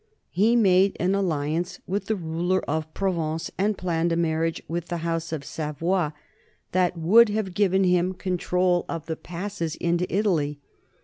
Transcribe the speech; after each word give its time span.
He 0.31 0.55
made 0.55 0.97
an 0.99 1.13
alliance 1.13 1.79
with 1.85 2.07
the 2.07 2.15
ruler 2.15 2.67
of 2.67 2.91
Provence 2.91 3.51
and 3.55 3.77
planned 3.77 4.11
a 4.11 4.15
marriage 4.15 4.59
with 4.67 4.87
the 4.87 5.05
house 5.05 5.31
of 5.31 5.45
Savoy 5.45 6.09
that 6.71 6.97
would 6.97 7.29
have 7.29 7.53
given 7.53 7.83
him 7.83 8.15
control 8.15 8.83
of 8.89 9.05
the 9.05 9.15
passes 9.15 9.73
THE 9.73 9.85
NORMAN 9.85 9.93
EMPIRE 9.99 10.03
91 10.07 10.09
into 10.09 10.15
Italy. 10.31 10.59